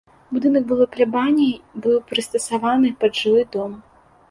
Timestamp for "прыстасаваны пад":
2.09-3.11